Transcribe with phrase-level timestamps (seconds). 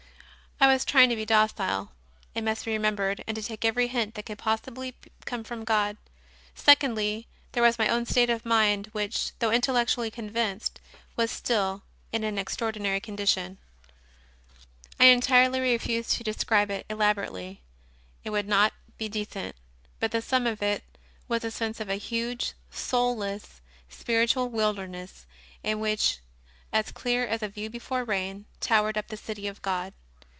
[0.63, 1.91] I was trying to be docile,
[2.35, 4.93] it must be remem bered, and to take every hint that could possibly
[5.25, 5.97] come from God.
[6.53, 10.79] Secondly, there was my own state of mind, which, though intellectually convinced,
[11.15, 13.57] was still in an extraordinary condition.
[14.99, 17.63] I entirely refuse to describe it elaborately
[18.23, 19.55] it would not be decent;
[19.99, 20.83] but the sum of it
[21.27, 25.25] was a sense of a huge, 126 CONFESSIONS OF A CONVERT soulless, spiritual wilderness,
[25.63, 26.19] in which,
[26.71, 29.93] as clear as a view before rain, towered up the City of God.